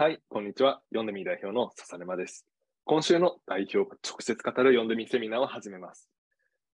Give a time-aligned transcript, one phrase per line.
[0.00, 0.80] はい、こんにちは。
[0.90, 2.46] 読んでみ代表の笹沼です。
[2.84, 6.08] 今週の代表が直接語る読んでみセミナーを始めます。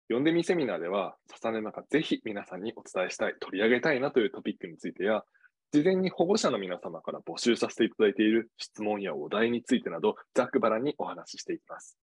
[0.10, 5.24] 読んでみセミナーでは、笹沼がぜひ皆さんにお伝えしたい、取り上げたいなというトピックについてや、
[5.72, 12.00] 事前に保護者の皆様から募集させていただいている質問やお題についてなど、ざっくばらんにお話ししていきます。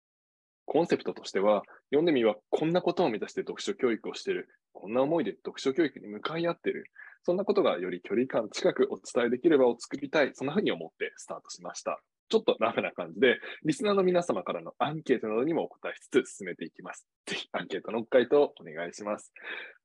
[0.67, 4.49] コンセプトとしては、読んでみはこんなことを目指して読書教育をしている、
[4.81, 6.85] こんな思いで読書教育に向かい合ってる、
[7.25, 12.01] そんなことがより距離感近くお伝えできればを作りたい、そんなふうに思ってスタートしました。
[12.29, 17.09] ちょっとラフな感じで、リスナーの皆様からのアンケートなどにもお答えしつつ進めていきます。
[17.27, 19.33] ぜひアンケートの回答お願いします。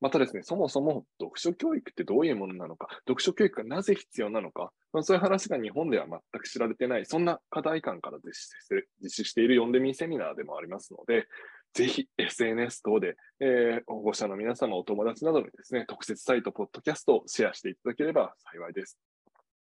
[0.01, 11.27] またですね、そもそも読書教育ってどういうものなのか、読書教育がなぜ必要なのか、まあ、そういう話が日本では全く知られてない、そんな課題感から実施して実施している読んでみセミナーでもありますので、
[11.73, 18.99] ぜひ SNS 等で、えー、保護者の皆様、お友達などにですね、特設サイト、ポッドキャストをシェアしていただければ幸いです。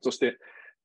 [0.02, 0.38] そして、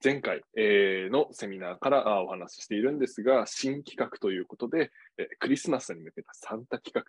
[0.03, 7.05] 前回、えー、のセミナーからお話ししているんですが、新企画ということで、えー、クリスマスに向けたサンタ企画、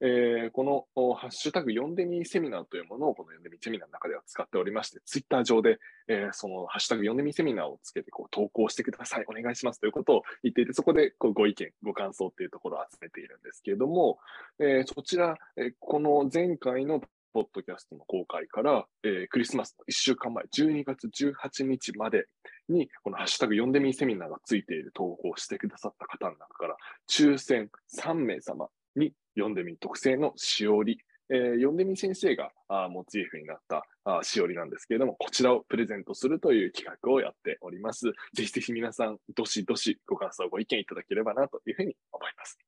[0.00, 14.18] えー、このハッシュタグ読んでみセミナーというものをこの読んでみセミナーの中では使っておりまして、ツイッター上で、えー、そのハッシュタグ読んでみセミナーをつけてこう投稿してください、お願いしますということを言っていて、そこでこうご意見、ご感想というところを集めているんですけれども、
[14.60, 17.00] えー、そちら、えこの前回の
[17.32, 22.26] ポッドキャストの公開から、えー、クリスマスの1週間前、12月18日まで
[22.68, 26.76] に、このハッシュタグ読んでみセミナーがついている投稿をしてくださった方の中から、
[27.08, 30.98] 抽選3名様に読んでみ特製のしおり、
[31.30, 38.06] えー、読んでみ先生があモチーフになったあしおりなんですけれども、こちらをプレゼントするという企画をやっております。
[38.34, 42.58] ぜひぜひ皆さん、どしどしご感想、ご意見いただければなというふうに思います。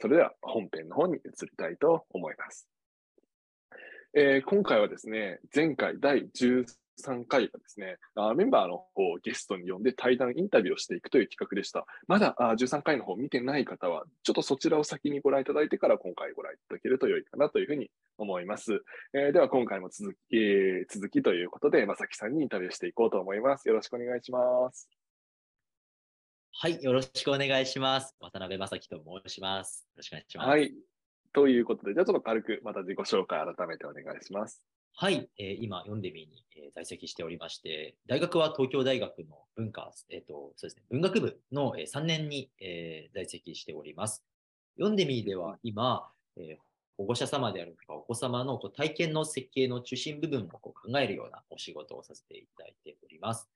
[0.00, 2.68] それでは本編の方に移りたいと思います。
[4.14, 6.66] えー、今回はですね、前回第13
[7.28, 11.86] 回がですね、あメンバーの方をゲストに呼んで対談インタビューをしていくという企画でした。
[12.06, 18.82] まだあ13回の方を見てない方は、ちょっとそちらを先にご覧いただいてから今回ご覧いただけると良いかなというふうに思います。
[19.14, 23.68] えー、では今回も続き,、えー、続きということで、まさきさんにインタビューしていこうと思います。
[23.68, 24.88] よろしくお願いします。
[26.54, 28.14] はい、よろしくお願いします。
[28.20, 29.88] 渡辺正樹と申します。
[29.94, 30.48] よろしくお願いします。
[30.48, 30.74] はい。
[31.32, 34.62] ということで、じゃあちょっと軽くまた自己紹介改めてお願いします。
[34.94, 44.22] はい、えー、今、読んでみに、えー、在籍しておりまして、大学は東京大学の文化、えっ、ー、と、そうですね、文学部の、えー、3年に、えー、在籍しております。
[44.76, 46.62] 読んでみでは今、えー、
[46.96, 53.48] 保護者様であるとか、お子様のこう体験の設計の中心部分をこう考えるようなお仕事をさせていただいております。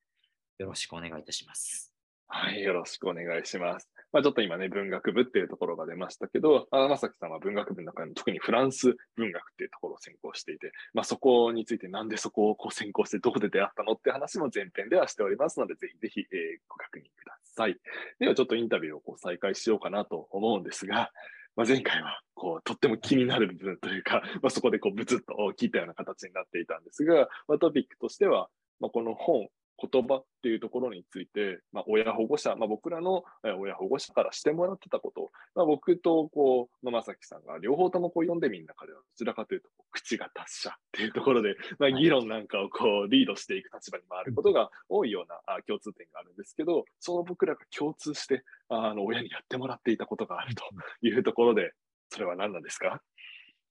[0.58, 1.92] よろしくお願いいたします。
[2.28, 3.95] はい、よろしくお願いします。
[4.16, 16.28] まあ、ちょっと今ね、文学部っていうところが出ましたけど、あまさきさんは文学部の中でも特にフランス文学っていうところを専攻していて、まあ、そこについてなんでそこをこう専攻してどこで出会ったのって話も前編ではしておりますので、ぜひぜひ、えー、
[16.66, 17.76] ご確認ください。
[18.18, 21.10] ではちょっとインタビューをこう再開しようかなと思うんですが、
[21.54, 28.48] まあ、前回はこうとっても気になる部分というか、 まあ、そこでこうブツッと聞いたような形になっていたんですが、まあ、トピックとしては、
[28.80, 33.24] まあ、この本、言葉っていうところについて、まあ、親保護者、まあ、僕らの
[33.58, 50.64] 親保護者からしてもらってたこと、まあ、僕とこう、まさきさんが両方ともこう読んでみる中では、どちらかというと、口が達者っていうところで、まあ、議論なんかをこうリードしていく立場に回ることが多いような共通点があるんですけど、その僕らが共通して、あの親にやってもらっていたことがあると
[51.02, 51.72] いうところで、
[52.10, 53.02] それは何なんですか？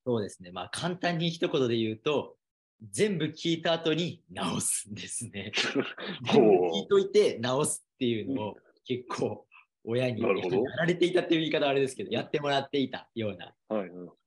[0.06, 0.52] そうですね。
[0.52, 2.38] まあ、簡単に一言で言うと、
[2.82, 5.52] 全部聞いた後に直すんですね。
[6.32, 9.46] 全部聞いといて直すっていうのを結構
[9.84, 10.30] 親にや
[10.78, 13.54] られていたっていう言い方はあれですけど、やってもらっていたような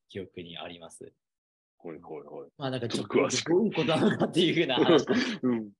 [0.08, 1.04] 記憶にあります。
[1.04, 1.12] はい
[1.84, 2.50] はいはい。
[2.58, 3.22] まあなんかちょっとど
[3.60, 5.06] ういうことなのかっていうふうな 話。
[5.42, 5.70] うん、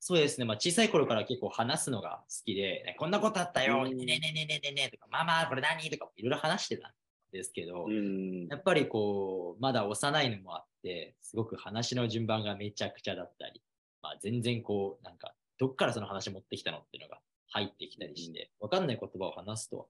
[0.00, 0.44] そうですね。
[0.44, 6.92] まあ小さい頃から結構話すのが好きで、ね、こんなことあったよ、ねねねねねねねとか、ママこれ何とかいろいろ話してたん
[7.32, 10.73] ですけど、うん、やっぱりこう、まだ幼いのもあって、
[11.20, 13.62] すごく話の順番がめちゃくちゃだったり、
[14.02, 19.84] まあ、全然こう、なんか、どっからその話持ってきたのっていうのが入ってきたりして、わかんない言葉を話すとは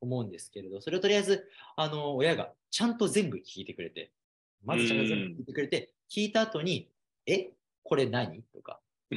[0.00, 4.12] 思うんですけれど、それをとりあえず、あの、親がちゃんと全部聞いてくれて、
[4.64, 6.90] まずちゃんと全部聞いてくれて、聞いた後に、
[7.26, 7.50] え、
[7.82, 8.42] これ何？
[8.54, 8.80] とか、
[9.10, 9.16] え、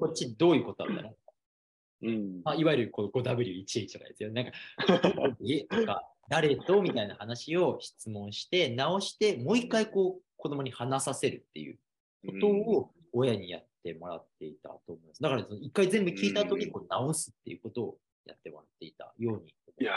[0.00, 1.14] こっちどういうことだったの？
[2.02, 2.42] うん。
[2.44, 4.32] まあ、いわゆるこう 5W1H とかですよ。
[4.32, 4.52] なんか、
[5.48, 6.82] えとか、誰と？
[6.82, 11.78] みたいな話を質問して、直して、もう一回こう子供に話させるっていう
[12.24, 15.22] ことを親にやってもらっていたと思います。
[15.22, 19.54] だから、一回全部聞いた後にこう直すっていうことをやってもらっていたように。
[19.80, 19.96] いやー、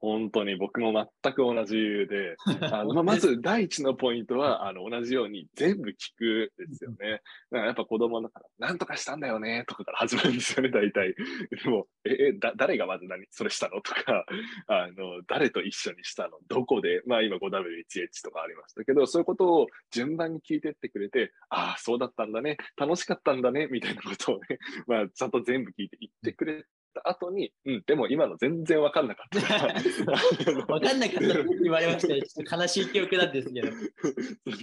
[0.00, 2.36] 本当に僕も全く同じ理由で、
[2.72, 6.96] あのまあ、まず第一のポイントは、あの同じように全部聞くですよね。
[7.00, 11.14] だからやっぱ子供だから、なんとかしたんだよねとかから始まるんですよね、大体。
[11.14, 13.80] でも、え、だ誰がまず何それしたの？
[13.80, 14.24] とか、
[14.68, 16.38] あの、誰と一緒にしたの？
[16.48, 17.02] どこで？
[17.06, 29.40] まあ今 5W1H とかありましたけど、そういうことを順番に聞いてってくれて、ああ、そうだったんだね、楽しかったんだね、みたいなことをね、まあちゃんと全部聞いて言ってくれた後に、うん、でも今の全然分かんなかった。
[30.66, 32.22] 分かんなかったって言われましたね。
[32.26, 33.68] ちょっと悲しい記憶なんですけど。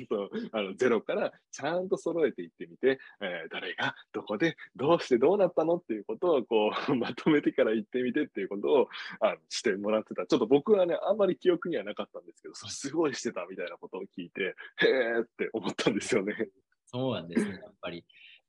[0.09, 8.89] そうあのゼロからちゃんと揃えていってみて、えー、誰がどこでどうしてどうなったのっていうことをこう まとめてから言ってみてっていうことを
[9.19, 10.25] あのしてもらってた。
[10.25, 16.49] ちょっと僕はね、あんまり記憶にはなかったんですけど、それすごいしてたみたいなことを聞いて、へーって思ったんですよね。
[16.85, 18.05] そうなんですね、やっぱり。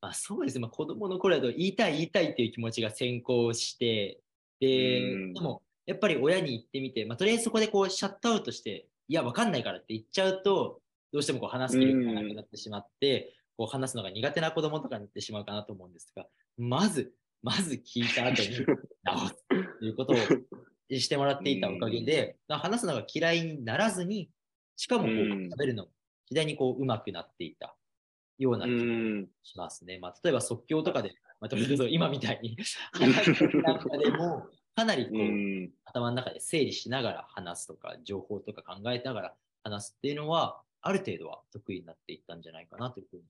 [0.06, 4.20] まあ、そうですね、まあ、子供の頃だと言いたい言いたいっていう気持ちが先行して、
[4.60, 5.00] で、
[5.34, 10.80] でもやっぱり親に言ってみて、まあ、とりあえずそこでこうシャットアウトして、いや、わかんないからって言っちゃうと、
[11.12, 16.26] どうしてもこう話す気力がなくなってしまって、こう話すのが苦手な子供とかになってしまうかなと思うんですが、
[16.56, 17.12] まず、
[17.42, 18.64] まず聞いた後に
[19.02, 19.34] 直す
[19.80, 20.16] ということを
[20.96, 24.30] してもらっていたおかげで、話すのが嫌いにならずに、
[24.76, 25.90] しかもこう食べるのも
[26.28, 27.75] 次第にこう上手くなっていた。
[28.38, 29.98] ような気がしますね。
[29.98, 31.56] まあ、例えば即興とかで、まあ、
[31.88, 32.56] 今みたいに
[32.92, 39.34] 話すなんかでも、かなりこう頭の中で整理しながら話すとか、情報とか考えながら
[39.64, 43.22] 話すっていうのは、ある程度は得意になっていったんじゃないかなというふうに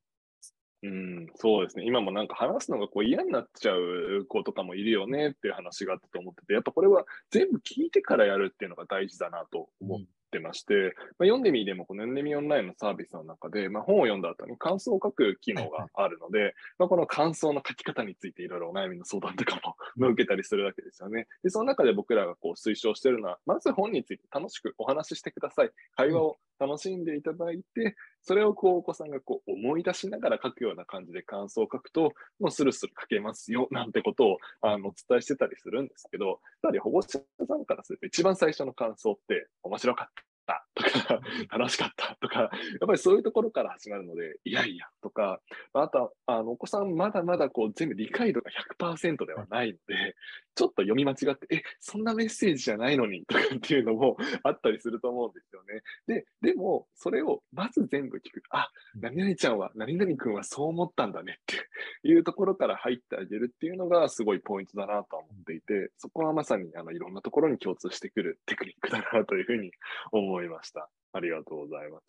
[0.83, 1.85] うん、そうですね。
[1.87, 10.01] 今もなんか話すのがこう嫌になっちゃう子とかもいるよねっていう話があったと思ってて、やっぱこれは全部聞いてからやるっていうのが大事だなと思っ
[10.37, 19.61] てまして、まあ、読んでみでもこの読んでみオンラインのサービスの中で、まあ、本を読んだ後に感想を書く機能があるので、はいはい、まあ、この感想の書き方についていろいろお悩みの相談とか
[19.97, 21.27] も 受けたりするわけですよね。
[21.43, 25.71] で、その中で僕らがこう推奨しているのは、まず本について楽しくお話ししてください。
[25.97, 40.36] 会話を楽しんでいただいて、それをこうお子さんがこう思い出しながら書くような感じで感想を書くと、もうスルスル書けますよなんてことをあのお伝えしてたりするんですけど、やはり保護者さんからすると一番最初の感想って面白かった。
[40.47, 40.67] た。
[40.75, 41.21] とか、
[41.59, 42.51] 楽しかったとか、やっ
[42.87, 45.41] ぱりそういうところから始まるので、いやいやとか、
[45.73, 50.17] あとは、あの、お子さんまだまだこう全部理解度が100%ではないので、
[50.55, 55.83] ちょっと読み間違って、え、そんなメッセージじゃないのにとかっていうのもあったりすると思うんですよね。
[56.07, 58.43] で、でも、それをまず全部聞く。
[58.51, 69.73] あ、何々ちゃんは、何々君はそう思ったんだねっていうところから入ってあげるっていうのがすごいポイントだなと思っていて、そこはまさにあのいろんなところに共通してくるテクニックだなというふうに
[70.13, 70.91] 思いました。
[71.17, 72.07] ありがとうございます。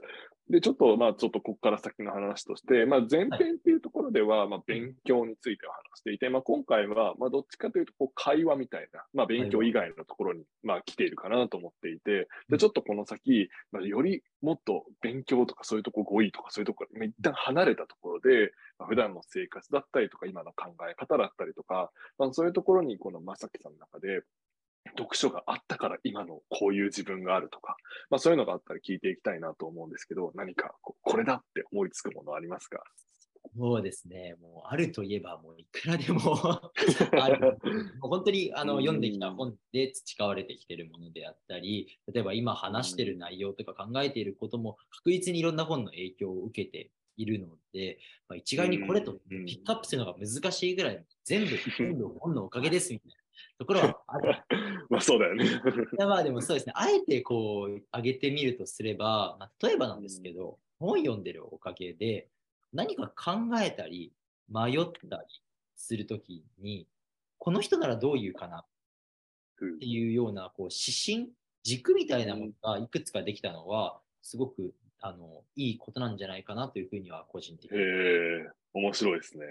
[0.49, 24.21] で、ちょっと、まあ、ちょっとここから先の話として、まあ、前編っていうところでは、まあ、勉強についてお話していて、まあ、今回は、まあ、どっちかというと、こう、会話みたいな、まあ、勉強以外のところに、まあ、来ているかなと思っていて、で、ちょっとこの先、まあ、よりもっと勉強とかそういうとこ語彙とかそういうところ、一旦離れたところで、まあ、普段の生活だったりとか、今の考え方だったりとか、まあ、そういうところに、このまさきさんの中で、
[24.97, 27.77] 読書があったから今のこういう自分があるとか、
[28.09, 32.83] まあ、そういうのがあったら聞いていきたいなと思うんですけど、何かこれだって思いつくものありますか？
[33.55, 36.21] そうですね、もうあるといえば、もういくらでも
[37.19, 37.57] ある。
[37.99, 53.17] もう本当にあの読んできた本で培われてきているものであったり、例えば今話している内容とか考えていることも確実にいろんな本の影響を受けているので、まあ、一概にこれとピックアップするのが難しいぐらい、全部、全部本のおかげですみたいな
[53.57, 54.35] ところはある。
[54.89, 55.61] まあそうだよね。
[55.97, 62.29] まあでもそうですね、あえてこう上げてみるとすれば、まあ、例えばなんですけど、本読んでるおかげで
[62.73, 64.13] 何か考えたり
[64.49, 65.23] 迷ったり
[65.75, 66.87] するときに、
[67.37, 68.65] この人ならどう言うかなっ
[69.79, 77.77] ていうようなこう指針、軸みたいなものがいくつかできたのは、すごくあのいいことなんじゃないかなというふうには個人的に。
[77.77, 79.45] へえ、面白いですね。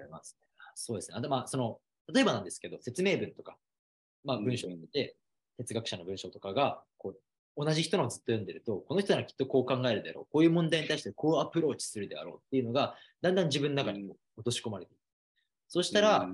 [0.74, 1.16] そうですね。
[1.16, 1.80] あとまあその
[2.12, 3.56] 例えばなんですけど、説明文とか、
[4.26, 5.16] まあ、文章を読んでて、
[5.56, 7.20] 哲学者の文章とかがこう
[7.56, 15.00] 同じ人のずっと読んでると、この人ならきっとこう考えるだろう、こういう問題に対してこうアプローチするであろうっていうのが、だんだん自分の中に落とし込まれていく。
[15.68, 16.28] そしたら、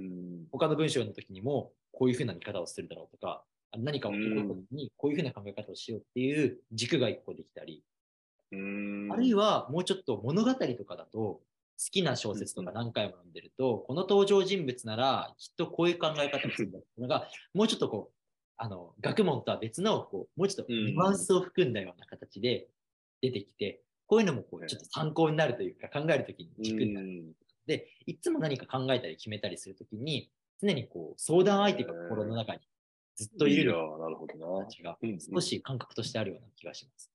[0.50, 3.44] 他の文章の時にも、こういうふうな見方をするだろうとか、
[3.78, 7.84] 何かを起こるときに、こういうふうな考え方をしようっていう軸が一個できたり、
[8.52, 11.40] あるいはもうちょっと物語とかだと、好
[11.90, 18.14] きな小説とか何回も読んでると、この登場人物ならきっとこういう考え方をするんだっていうのが、もうちょっとこう、
[18.56, 22.68] あの、学問とは別の、こう、もうちょっとニュアンスを含んだような形で
[23.20, 27.34] 出てきて、こういうのもこう、ちょっと参考になるというか、考えるときに軸になる。
[27.66, 32.60] で、いつも何か考えたり決めたりするときに、常にこう、相談相手が心の中に
[33.16, 34.46] ずっといるいやのーなるほどな。
[34.46, 37.11] 人たちがうんうん少し感覚としてあるような気がします。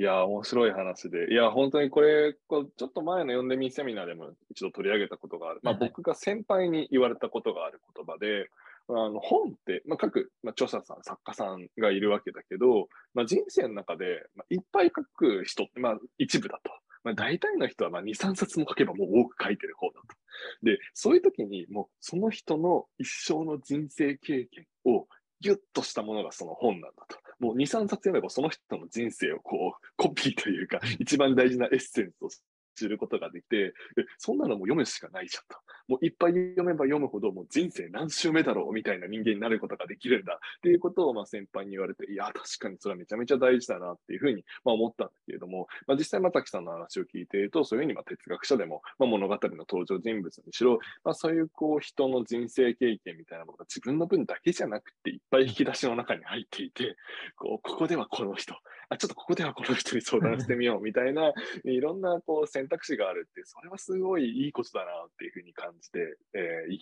[0.00, 1.30] いやー、面白い話で。
[1.30, 5.60] いや、本当にこれ、こうちょっと前の読んでみセミナーでも一度取り上げたことがある。
[5.62, 8.48] まあ、僕が先輩に言われたことがある言葉で、
[8.88, 16.72] あの本って、まあ、各、まあ、著者さん、作家さんがいるわけだけど、まあ、人生の中で、まあ、いっぱい書く人って、まあ、一部だと。
[17.04, 20.16] まあ、大体の人はまあ2、3冊も書けばもう多く書いてる方だと。
[20.62, 25.06] で、そういう時にもうその人の一生の人生経験を
[25.40, 27.18] ギュッとしたものがその本なんだと。
[27.40, 32.28] もう2、3冊読めばその人の人生をこうコピーというか、一番大事なエッセンスを
[32.76, 35.58] 知ることができて、でそんなのもう読むしかないじゃんと。
[35.90, 56.96] もういっぱい読めば読むほどもう人生何周目だろうみたいな人間になることができるんだっていうことをまあ先輩に言われて、いや、確かにそれはめちゃめちゃ大事だなっていうふうにまあ思ったんだけれども、まあ、実際、又木さんの話を聞いていると、そういうふうにまあ哲学者でも、まあ、物語の登場人物にしろ、まあ、そういうこう人の人生経験みたいなものが自分の分だけじゃなくて、いっぱい引き出しの中に入っていて、
[57.36, 58.54] こうここではこの人、
[58.88, 61.32] あちょっとここではこの人に相談してみようみたいな、
[61.64, 66.78] いろんなこう選択肢があるって、それはすごいいいことだなっていうふうに感じて、えー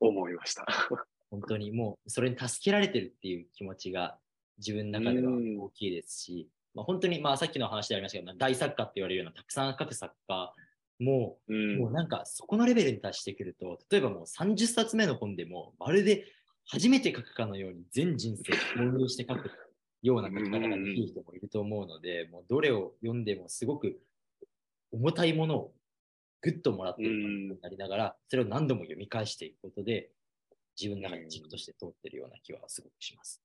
[0.00, 0.66] 思いました。
[1.30, 4.18] 本当にもうそれに助けられてるっていう気持ちが
[4.58, 10.54] 自分の中では大きいですし、まあ、本当にまあさっきの話でありましたけど、まあ大作家って言われるようなたくさん書く作家
[10.98, 16.26] も、うんもうなんかそこのレベルに達してくると、例えばもう30冊目の本でも、まるで
[16.66, 18.56] 初めて書くかのように全人生を
[18.86, 19.50] 購入して書く
[20.02, 24.00] ような書き方ができる人もいると思うので、もうどれを読んでもすごく
[24.92, 25.72] 重たいものを
[26.42, 30.10] ぐっともらっている感じになりながら、それを何度も読み返していくことで、
[30.80, 33.40] 自分の中に軸として通ってるような気はすごくします。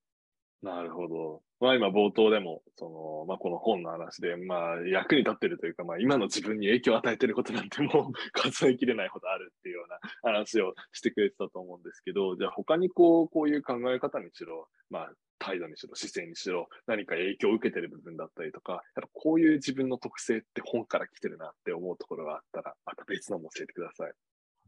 [0.64, 1.42] なるほど。
[1.60, 24.14] まあ今冒頭でも、その、まあこの本の話で、まあ役に立ってるというか、まあ今の自分に影響を与えてることなんてもう 数えきれないほどあるっていうような話をしてくれてたと思うんですけど、じゃあ他にこう、こういう考え方にしろ、まあ態度にしろ、姿勢にしろ、何か影響を受けてる部分だったりとか、やっぱこういう自分の特性って本から来てるなって思うところがあったら、また別のも教えてください。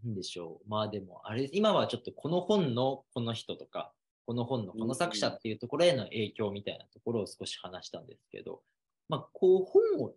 [0.06, 0.70] なんでしょう。
[0.70, 3.92] まあでも、あれ、今はちょっとこの本のこの人とか、
[4.26, 8.62] この本のこの作者っていうところへの影響みたいなところを少し話したんですけど、
[9.08, 10.14] まあ、こう本を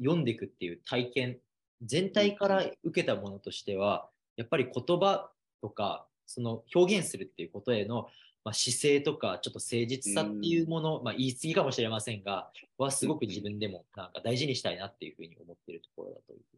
[0.00, 1.38] 読んでいくっていう体験、
[1.80, 5.30] 全体から受けたものとしては、やっぱり言葉
[5.60, 8.08] とか、その表現するっていうことへの、
[8.44, 16.56] まあ、姿勢とか、ちょっと誠実さっていうもの、まあ、言い過ぎかもしれませんが、はすごく自分でもなんか大事にしたいなっていうふうに思っているところだというふう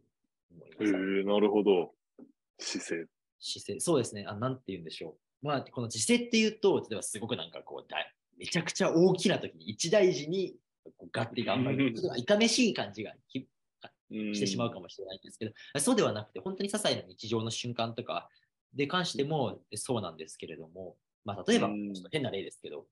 [0.55, 1.19] に思いへます。
[1.21, 1.93] えなるほど。
[2.59, 3.05] 姿勢。
[3.39, 4.25] 姿勢、そうですね。
[4.27, 5.45] あ、なんて言うんでしょう。
[5.45, 7.97] まあ、この姿勢っていうと、例えばすごくなんかこう、だ
[8.37, 10.55] めちゃくちゃ大きな時に一大事に
[10.97, 11.93] こうガッて頑張る。
[12.17, 13.47] いかめしい感じがき
[14.11, 18.29] してしまうかもしれないんですけど、そうではなくて、本当に些細な日常の瞬間とか
[18.73, 22.85] で関してもそうなんですけれども、まあ、例えば、うんちょっと変な例ですけど、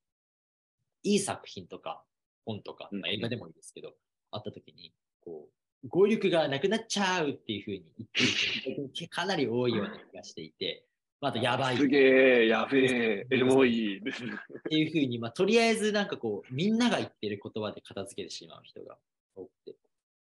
[1.04, 2.04] いい作品とか
[2.46, 3.02] 本とか、うん。
[3.02, 3.94] まあ、映画でもいいですけど、
[4.32, 5.48] あった時に、こ
[5.84, 10.86] う、語彙力がなくなっちゃうっていうふうに言ってるかなり多いような気がしていて、
[11.22, 11.78] まあ、あとやばい。
[11.78, 14.34] すげえ、やべえ、エモいですね。
[14.34, 18.98] っていうふうに、まあ、とりあえずなんかこう、みんなが言ってる言葉で片付けてしまう人が
[19.36, 19.76] 多くて。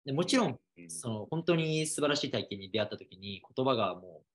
[0.05, 4.25] でもちろん、その本当に素晴らしい体験に出会った時に言葉がもう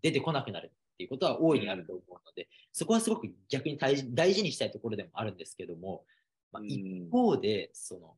[0.00, 6.04] 出てこなくなるっていうことは大いにあると思うので、そこはすごく逆に大事にしたいところでもあるんですけども、
[6.52, 8.16] まあ、一方で、その、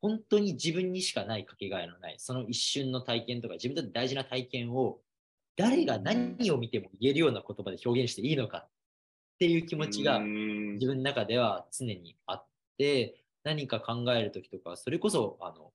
[0.00, 5.00] 本当に自分にしかないかけがえのない、その一瞬の体験とか、自分にとって大事な体験を、
[5.56, 8.68] 誰が何を見ても言えるような言葉で表現していいのかっ
[9.38, 12.46] ていう気持ちがうん自分の中では常にあっ
[12.78, 15.72] て、何か考えるときとか、それこそ、あの、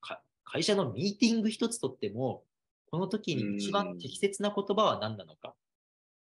[0.00, 2.44] か会社のミーティング一つとっても、
[2.90, 5.54] この時に一番適切な言葉は何なのか。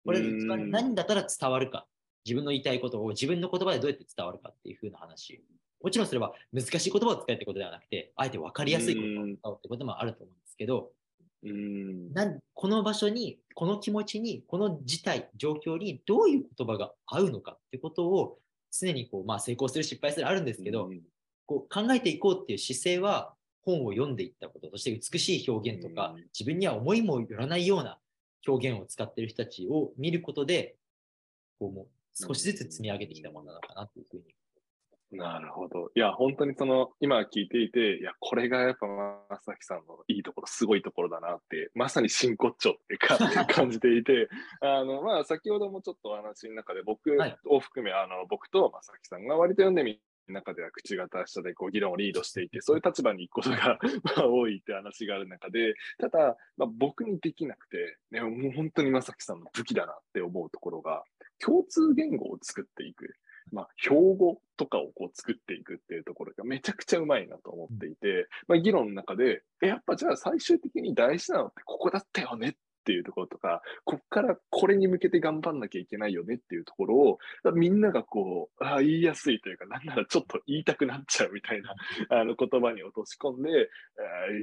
[0.06, 1.88] これで一番何だったら伝わるか。
[2.26, 5.44] 自分の言いたいことを自分の言葉でどうやって伝わるかっていう風な話。
[5.84, 10.92] もちろんそれは難しい言葉を使えってことではなくて、あえて分かりやすい言葉を使おうってこともあると思うんですけど、
[11.44, 18.38] うんなんこの場所に、この気持ちに、この事態、状況にどういう言葉が合うのかってことを
[18.72, 20.90] 常にこう、まあ、成功する失敗するあるんですけど、
[21.46, 28.00] こう考えていこうっていう姿勢は本を読んでいったこととして美しい表現とか、うん自分には思いもよらないような
[28.48, 30.76] 表現を使っている人たちを見ることで、
[31.60, 34.24] こうもう少しずつ積み上げてきたものなのかなというふうに。
[35.18, 35.92] なるほど。
[35.96, 44.28] いや、本当にその、今聞いていて、いや、これがやっぱ、まさきさんのいいところ、すごいところだなって、まさに真骨頂ってか、 感じていて、
[44.62, 53.80] あの、まあ、先ほどもちょっとお話の中で、僕はいを含め、あの、僕とまさきさんが割と読んでみ中では口が達者でこう議論をリードしていて、そういう立場に行くことが
[54.30, 61.03] 多いって話がある中で、ただ、まあ、僕にできなくて、ね、もう本当にまさきさんの武器だなって思うところが、
[61.39, 63.15] 共通言語を作っていく。
[63.51, 72.53] まあ、標語とかをこう作っていくっていうところがめちゃくちゃうまいなと思っていて、まあ、議論の中で、え、やっぱじゃあ最終的に大事なのってここだったよねっ
[72.84, 77.18] っていうところとか、こっからこれに向けて頑張んなきゃいけないよねっていうところを、
[77.54, 81.74] みんながこう、あ言いやすいというか、なんならちょっと言いたくなっちゃうみたいな
[82.10, 83.70] あの言葉に落とし込んで、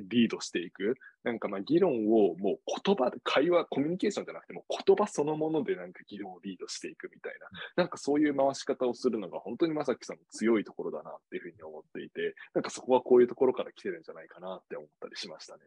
[0.09, 0.97] リードしていく。
[1.23, 7.35] なんかまあ議論をもう言葉で、会話、コミュニケーションじゃなくても言葉そのものでなんか議論をリードしていくみたい
[7.77, 15.61] な、なんかそういう回し方をするのが本当に正樹さんの強いところだなっていうふうに思っていて、なんかそこはこういうところから来てるんじゃないかなって思ったりしましたね。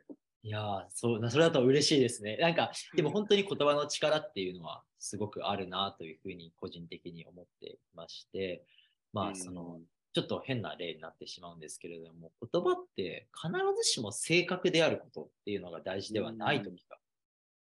[0.43, 2.35] いやーそう、それだと嬉しいですね。
[2.37, 8.65] なんか、でも本当に言葉の力っていうのはすごくあるなというふうに個人的に思っていまして、
[9.13, 9.79] まあ、その、
[10.13, 13.51] ちょっと変な例になってしまうんですけれども、言葉って必
[13.83, 16.97] ずしも正確であることっていうのが大事ではない時が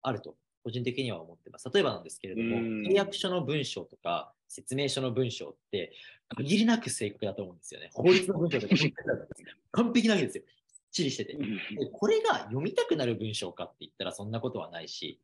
[0.01, 1.69] あると、個人的には思ってます。
[1.73, 5.91] 例えばなんですけれども、契約書の文章とか説明書の文章って
[6.29, 7.89] 限りなく正確だと思うんですよね。
[7.93, 8.75] 法律の文章とか
[9.71, 10.43] 完璧なわけですよ。
[10.91, 11.41] ちりしてて、で
[11.91, 15.19] これが読みたくなる文章かって言ったらそんなことはないし、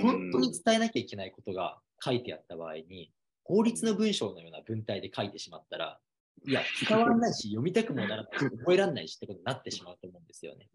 [0.00, 3.12] 本当に伝えなきゃいけないことが書いてあった場合に、
[3.44, 5.98] 法律の文章のような文体で書いてしまったら、
[6.44, 10.68] いや、伝わらないし、読みたくもならないし、覚えられないしってことになってしまうと思うんですよね。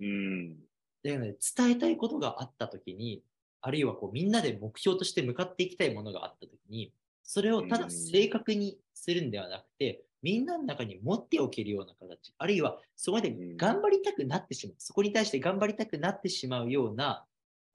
[0.00, 0.56] うん。
[1.02, 3.22] で、ね、伝えたいことがあったときに、
[3.60, 6.92] あるいはこうみんなで目標として向かっていきたいものがあったときに、
[7.22, 17.24] それをただ正確にするんではなくて、みんなの中に持っておけるような形、あるいはそこで頑張りたくなってしまう、そこに対して頑張りたくなってしまうような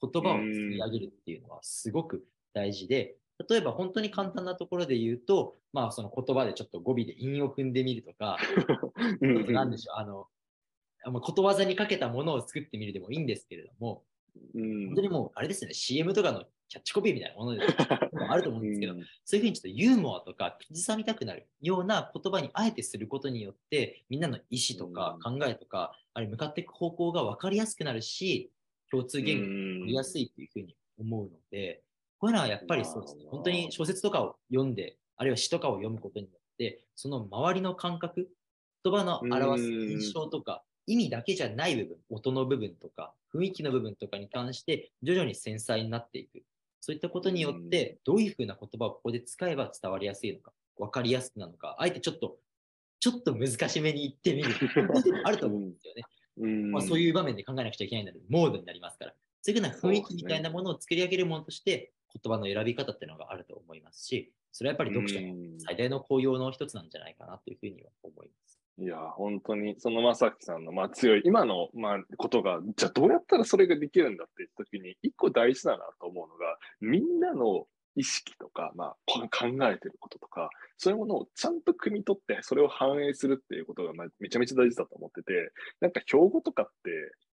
[0.01, 3.15] 言葉を作り上げるっていうのはすごく大事で、
[3.49, 8.37] 例えば本当に簡単なところで言うと、まあその言葉でちょっと語尾で韻を踏んでみるとか、
[9.21, 14.03] なんでしょう、あの、ことわざにかけたものを作ってみるでもいいんですけれども、
[14.53, 17.61] 本当にもう、あれですね、CM とかのキャッチコピーみたいなもので
[18.29, 18.93] あると思うんですけど、
[19.25, 28.51] そういうふうにちょっとユーモアとか刻みたくなるような言葉にあえてすることによって、みんなの意思とか考えとか、あれ向かっていく方向が分かりやすくなるし、
[28.89, 31.83] 共通言語に取りやすいっていうふうに思うので、
[32.19, 38.29] こういうのはやっぱりそうですね、本当に小説とかを読んで、あるいは詩とかを読むことによって、その周りの感覚、
[38.83, 46.43] 言葉の表す印象とか、意味だけじゃない部分、音の部分とか、雰囲気の部分とかに関して、徐々に繊細になっていく。
[46.85, 52.35] そういったことによって、どういうふうな言葉をここで使えば伝わりやすいのか、分かりやすくなのか、あえてちょっと、
[52.99, 54.53] ちょっと難しめに言ってみる。
[55.23, 56.03] あると思うんですよね。
[56.71, 59.15] まあ、そういう場面で考えなくちゃいけないので、モードになりますから。
[59.41, 68.52] そういうふうな雰囲気みたいなものを作り上げるものとして、言葉の選び方っていうのがあると思いますし、それはやっぱり読者の最大の効用の一つなんじゃないかなというふうには思います。
[68.79, 79.27] いや、本当に、その正樹さんの、まあ、強い、今の、まあ、ことが、じゃあどうやったらそれができるんだって言ったときに、一個大事だなと思うのが、みんなの意識とか、まあ、考
[79.69, 86.89] えてることとか、そういうものをちゃんと汲み取って、それを反映するっていうことが、まあ、めちゃめちゃ大事だと思ってて、なんか標語とかって、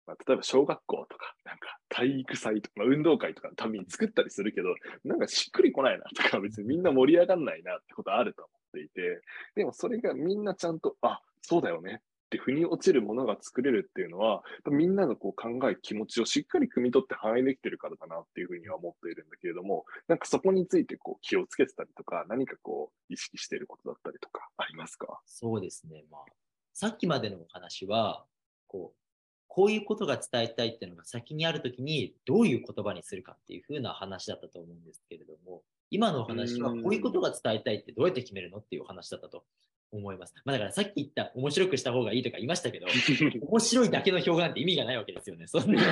[0.06, 4.74] まあ、例えば小学校とか、なんか体育祭とか、まあ、運動会とかのために作ったりするけど、
[5.04, 9.22] なんかしっくりこないなとか、別にみんな盛り上がんないなってことあると思っていて、
[9.56, 25.20] でもそれがみんなちゃんと、あ、そうだよねって腑に落ちるものが作れるっていうのは、みんなのこう考え、気持ちをしっかり汲み取って反映できてるからだなっていうふうには思っているんだけれども、なんかそこについてこう気をつけてたりとか、何かこう意識していることだったりとかありますか？
[25.26, 26.04] そうですね。
[26.08, 26.20] まあ、
[26.72, 28.24] さっきまでのお話は、
[28.68, 28.96] こう、
[29.48, 39.42] こういうことが伝えたいっていうのが先にあるときにどういう言葉にするかっていうふうな話だったと思うんですけれども、今のお話はこういうことが伝えたいってどうやって決めるのっていうお話だったと
[39.92, 40.34] 思います。
[40.44, 42.86] まあ、だからさっき言った面白くした方がいいとか言いましたけど、
[43.46, 45.46] 面白いだけの表現なんて意味がないわけですよね。
[45.46, 45.82] そんな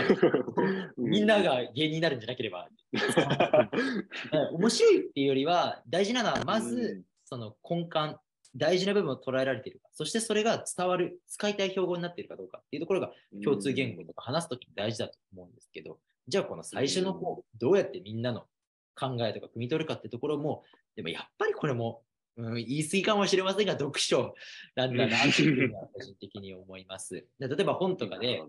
[0.96, 2.68] みんなが芸人になるんじゃなければ。
[4.52, 8.16] 面白いっていうよりは、大事なのはまずその根幹、
[8.56, 13.12] 大事な部分を捉えられているか、そしてそれが伝わる、使いたい標語になっているかどうかっていうところが
[13.44, 18.46] 共通言語とか話すときに大事だと思うんですけど、じゃあこの最初の方、どうやってみんなの
[18.94, 20.64] 考えとか汲み取るかってところも、
[20.96, 22.02] でもやっぱりこれも
[22.38, 24.34] うん、言い過ぎかもしれませんが、読書
[24.76, 27.26] なんだなというふうに個人的に思います。
[27.40, 28.40] 例えば本とかで、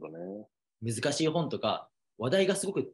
[0.81, 2.93] 難しい本とか、話題がすごく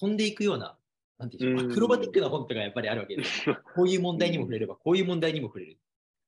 [0.00, 0.78] 飛んでいくような、
[1.18, 3.44] なんていうアクロバティックな本とかやっぱりあるわけです。
[3.76, 5.78] こういう問題にも触れれば、こういう問題にも触れる。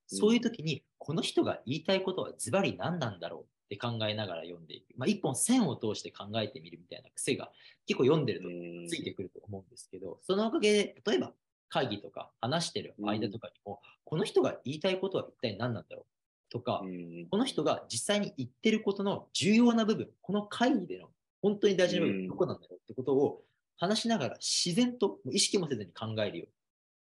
[0.07, 4.93] そういう時に、この人が言いたいことはズバリ何なんだろうって考えながら読んでいく。
[4.97, 7.51] まあ、一本線を通して考えてみるみたいな癖が
[7.87, 8.49] 結構読んでると
[8.89, 11.33] ついてくると思うんですけど、そのおかげで、例えば
[11.75, 16.53] 会議とか話してる間とかにも、うん、この人が言いたいことは一体何なんだろう？
[16.53, 21.09] とか、うん、この人が実際に言ってることの重要な部分、この会議での
[21.43, 23.43] 本当に大事な部分、どこなんだろうってことを
[23.77, 26.49] 話しながら自然と意識もせずに考えるよう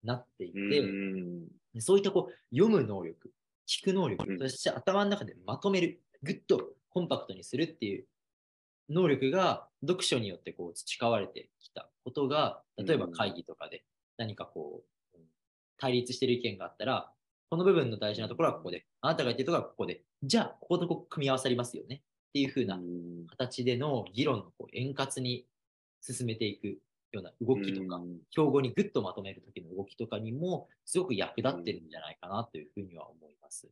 [0.03, 3.31] になっていて、そういったこう読む能力、
[3.67, 4.39] 聞く能力、うん。
[4.39, 8.05] そして頭の中でまとめる、ぐっとコンパクトにするっていう
[8.87, 13.83] 能力が読書によってこう培われてきたことが、例えば会議とかで
[14.19, 14.83] 何かこ
[15.15, 15.23] う、うん
[15.81, 17.09] 対立してる意見があったら、
[17.49, 22.03] この部分の大事なところはここで、あなたが言ってるところはここで、じゃあこことここ組み合わさりますよね。
[22.29, 23.27] っていう風なうん。
[23.27, 25.47] 形での議論のこう円滑に
[26.01, 26.79] 進めていく
[27.11, 28.19] ような動きとか、うん。
[28.29, 33.69] 標語にぐっとまとめる時の動きとかにもすごく役立ってるんじゃないかなというふうには思います。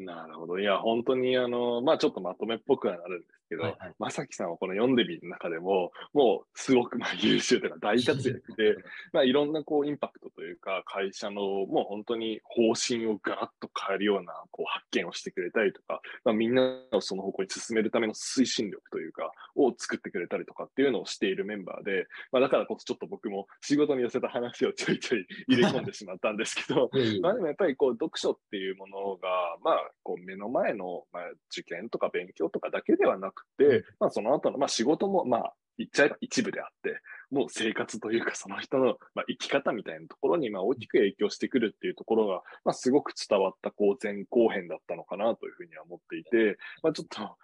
[0.00, 0.58] なるほど。
[0.58, 3.94] いや、本当に、あの、まあちょっとまとめっぽくはなるんですけど、はいはい。
[3.98, 8.76] まさきさんはこの読んでみる中でも、もうすごくまあ優秀というか大活躍で、
[9.12, 26.88] まあ、いろんなこうインパクトというか、会社のもう本当に方針をガラッと変えるようなこう発見をしてくれたりとか、まあ、みんなをその方向に進めるための推進力というか、を作ってくれたりとかっていうのをしているメンバーで、まあ、だからこそちょっと僕も仕事に寄せた話をちょいちょい入れ込んでしまったんですけど、
[27.20, 29.28] まあでもやっぱりこう読書っていうものが、
[29.62, 33.84] まあこう目の前の、まあ、受験とか勉強とかだけではなくて、うん。
[33.98, 37.00] まあその後の、まあ仕事もまあ言っちゃえば一部であって、
[37.30, 47.36] もう生活というかその人の、まあ、生き方みたいなところにまあ大きく影響してくるっていうところが、まあすごく伝わったこう前後編だったのかなというふうには思っていて、まあちょっと、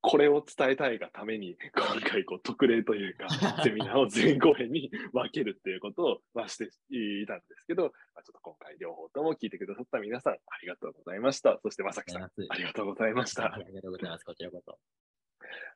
[0.00, 3.28] これを伝えたいがために、 今回こう特例というか、
[3.62, 7.84] セミナーを前後編に分けるっていうことを、まあ、していたんですけど、
[8.14, 11.58] まあ、ちょっと今回両方とも聞いてくださった皆さん、ありがとうございました。
[11.62, 13.52] そして、まさきさん、ありがとうございました。
[13.52, 14.24] ありがとうございます。
[14.24, 14.78] こちらこそ。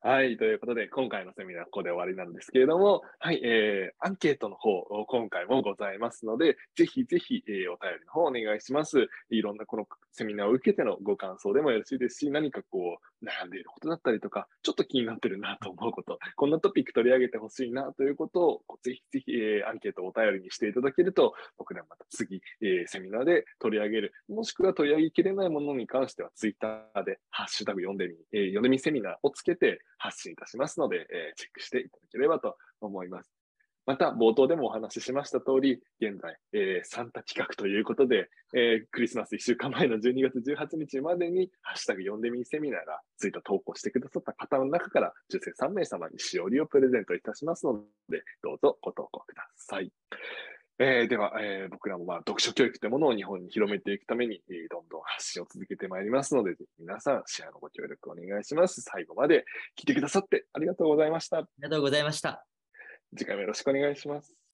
[0.05, 9.07] はい、ということで、今回のセミナーはここで終わりなんですけれども、はい、えー、アンケートの方、今回もございますので、ぜひぜひ、えーお便りの方お願いします。
[9.31, 29.62] いろんなこのセミナーを受けてのご感想でもよろしいですし、何かこう、悩んでいることだったりとか、ちょっと気になってるなと思うこと、こんなトピック取り上げてほしいなということを、ぜひぜひ、えーアンケートをお便りにしていただけると、僕らまた次、えーセミナーで取り上げる、もしくは取り上げきれないものに関しては、ツイッターで、ハッシュタグ読んでみ、えー読んでみセミナーをつけて
[29.99, 33.31] 発信いたしますので、えーチェックしていただければと思います。
[33.85, 49.93] また、冒頭でもお話ししました通り、現在、えーサンタ企画ということで、えークリスマス1週間前の12月18日までに、ハッシュタグ読んでみセミナーがツイート投稿してくださった方の中から、抽選3名様にしおりをプレゼントいたしますので、どうぞご投稿ください。
[50.79, 58.81] えーでは、えー僕らもまあ読書教育というものを日本に広めていくために、えーどんどん発信を続けてまいりますので、ぜひ皆さん、シェアのご協力お願いします。
[58.83, 59.45] 最後まで
[59.79, 61.39] 聞いてくださってありがとうございました。
[61.39, 62.45] ありがとうございました。
[63.17, 64.42] 次回もよろしくお願いします。